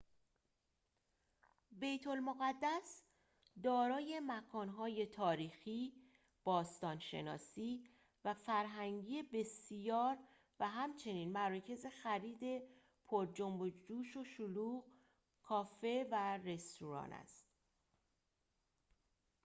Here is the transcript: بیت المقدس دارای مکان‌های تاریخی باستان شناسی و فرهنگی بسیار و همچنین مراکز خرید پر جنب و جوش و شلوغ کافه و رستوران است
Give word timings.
بیت 1.71 2.07
المقدس 2.07 3.03
دارای 3.63 4.21
مکان‌های 4.27 5.05
تاریخی 5.05 5.93
باستان 6.43 6.99
شناسی 6.99 7.83
و 8.25 8.33
فرهنگی 8.33 9.23
بسیار 9.23 10.17
و 10.59 10.67
همچنین 10.69 11.31
مراکز 11.31 11.85
خرید 12.03 12.63
پر 13.05 13.25
جنب 13.25 13.61
و 13.61 13.69
جوش 13.69 14.17
و 14.17 14.23
شلوغ 14.23 14.85
کافه 15.41 16.07
و 16.11 16.37
رستوران 16.43 17.13
است 17.13 17.45